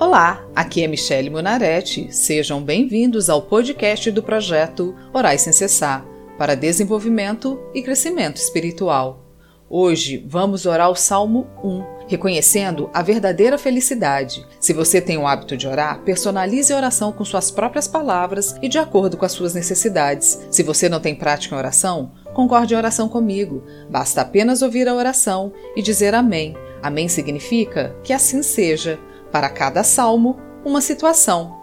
[0.00, 2.08] Olá, aqui é Michele Munarete.
[2.10, 6.06] Sejam bem-vindos ao podcast do projeto Orais Sem Cessar
[6.38, 9.22] para desenvolvimento e crescimento espiritual.
[9.68, 14.42] Hoje vamos orar o Salmo 1, reconhecendo a verdadeira felicidade.
[14.58, 18.70] Se você tem o hábito de orar, personalize a oração com suas próprias palavras e
[18.70, 20.40] de acordo com as suas necessidades.
[20.50, 23.62] Se você não tem prática em oração, concorde em oração comigo.
[23.90, 26.56] Basta apenas ouvir a oração e dizer Amém.
[26.82, 28.98] Amém significa que assim seja
[29.30, 31.58] para cada salmo, uma situação.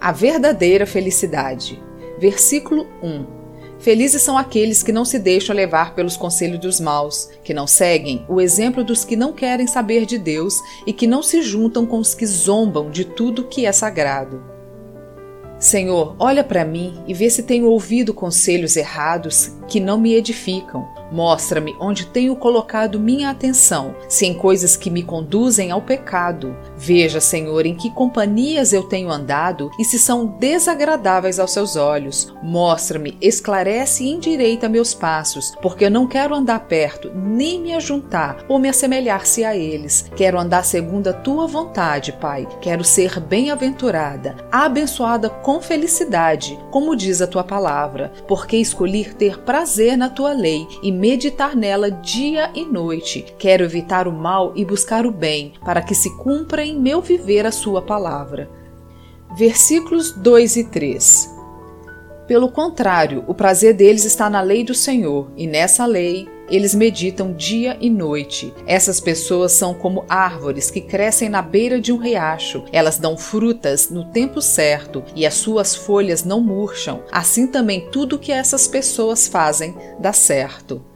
[0.00, 1.82] A verdadeira felicidade.
[2.18, 3.44] Versículo 1.
[3.78, 8.24] Felizes são aqueles que não se deixam levar pelos conselhos dos maus, que não seguem
[8.28, 10.54] o exemplo dos que não querem saber de Deus
[10.86, 14.42] e que não se juntam com os que zombam de tudo que é sagrado.
[15.58, 20.86] Senhor, olha para mim e vê se tenho ouvido conselhos errados que não me edificam
[21.14, 26.56] Mostra-me onde tenho colocado minha atenção, se em coisas que me conduzem ao pecado.
[26.76, 32.34] Veja, Senhor, em que companhias eu tenho andado e se são desagradáveis aos seus olhos.
[32.42, 38.44] Mostra-me, esclarece e endireita meus passos, porque eu não quero andar perto, nem me ajuntar
[38.48, 40.10] ou me assemelhar-se a eles.
[40.16, 42.48] Quero andar segundo a tua vontade, Pai.
[42.60, 49.96] Quero ser bem-aventurada, abençoada com felicidade, como diz a tua palavra, porque escolhi ter prazer
[49.96, 53.26] na tua lei e meditar nela dia e noite.
[53.38, 57.44] Quero evitar o mal e buscar o bem, para que se cumpra em meu viver
[57.44, 58.48] a sua palavra.
[59.36, 61.30] Versículos 2 e 3
[62.26, 67.34] Pelo contrário, o prazer deles está na lei do Senhor, e nessa lei eles meditam
[67.34, 68.54] dia e noite.
[68.66, 72.64] Essas pessoas são como árvores que crescem na beira de um riacho.
[72.72, 77.02] Elas dão frutas no tempo certo e as suas folhas não murcham.
[77.12, 80.93] Assim também tudo que essas pessoas fazem dá certo.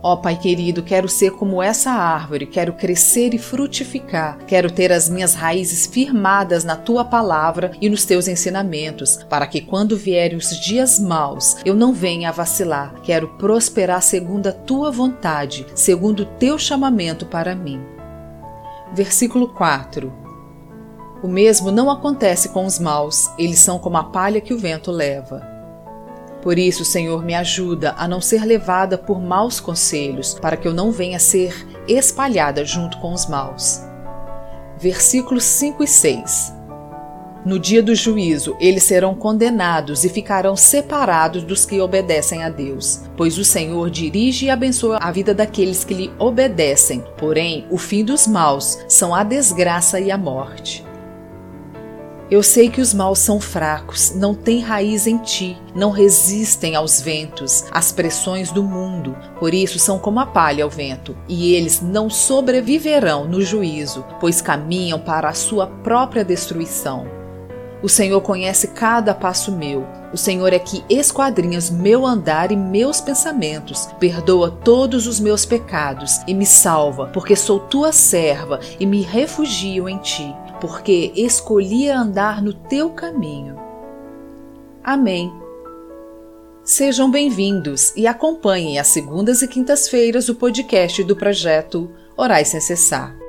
[0.00, 4.92] Ó oh, Pai querido, quero ser como essa árvore, quero crescer e frutificar, quero ter
[4.92, 10.38] as minhas raízes firmadas na tua palavra e nos teus ensinamentos, para que quando vierem
[10.38, 12.94] os dias maus eu não venha a vacilar.
[13.02, 17.80] Quero prosperar segundo a tua vontade, segundo o teu chamamento para mim.
[18.94, 20.12] Versículo 4
[21.24, 24.92] O mesmo não acontece com os maus, eles são como a palha que o vento
[24.92, 25.57] leva.
[26.42, 30.72] Por isso, Senhor, me ajuda a não ser levada por maus conselhos, para que eu
[30.72, 33.80] não venha ser espalhada junto com os maus.
[34.78, 36.54] Versículos 5 e 6
[37.44, 43.02] No dia do juízo, eles serão condenados e ficarão separados dos que obedecem a Deus,
[43.16, 47.04] pois o Senhor dirige e abençoa a vida daqueles que lhe obedecem.
[47.16, 50.87] Porém, o fim dos maus são a desgraça e a morte.
[52.30, 57.00] Eu sei que os maus são fracos, não têm raiz em ti, não resistem aos
[57.00, 61.80] ventos, às pressões do mundo, por isso são como a palha ao vento, e eles
[61.80, 67.06] não sobreviverão no juízo, pois caminham para a sua própria destruição.
[67.82, 69.86] O Senhor conhece cada passo meu.
[70.12, 76.20] O Senhor é que esquadrinhas meu andar e meus pensamentos, perdoa todos os meus pecados
[76.26, 82.42] e me salva, porque sou tua serva e me refugio em ti porque escolhi andar
[82.42, 83.56] no teu caminho.
[84.82, 85.32] Amém.
[86.64, 93.27] Sejam bem-vindos e acompanhem as segundas e quintas-feiras o podcast do projeto Orais Sem Cessar.